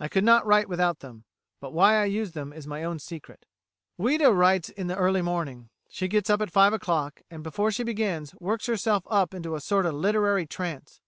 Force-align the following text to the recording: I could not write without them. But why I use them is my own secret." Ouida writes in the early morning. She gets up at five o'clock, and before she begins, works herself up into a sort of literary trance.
I 0.00 0.08
could 0.08 0.24
not 0.24 0.44
write 0.44 0.68
without 0.68 0.98
them. 0.98 1.22
But 1.60 1.72
why 1.72 2.02
I 2.02 2.06
use 2.06 2.32
them 2.32 2.52
is 2.52 2.66
my 2.66 2.82
own 2.82 2.98
secret." 2.98 3.46
Ouida 3.96 4.32
writes 4.32 4.70
in 4.70 4.88
the 4.88 4.96
early 4.96 5.22
morning. 5.22 5.68
She 5.88 6.08
gets 6.08 6.28
up 6.28 6.42
at 6.42 6.50
five 6.50 6.72
o'clock, 6.72 7.22
and 7.30 7.44
before 7.44 7.70
she 7.70 7.84
begins, 7.84 8.34
works 8.40 8.66
herself 8.66 9.04
up 9.08 9.32
into 9.34 9.54
a 9.54 9.60
sort 9.60 9.86
of 9.86 9.94
literary 9.94 10.46
trance. 10.48 11.00